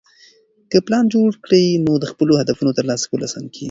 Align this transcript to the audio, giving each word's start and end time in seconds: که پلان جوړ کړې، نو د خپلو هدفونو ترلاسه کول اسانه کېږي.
که 0.69 0.77
پلان 0.85 1.05
جوړ 1.13 1.29
کړې، 1.45 1.65
نو 1.85 1.93
د 1.99 2.05
خپلو 2.11 2.33
هدفونو 2.41 2.71
ترلاسه 2.77 3.05
کول 3.09 3.21
اسانه 3.27 3.47
کېږي. 3.51 3.59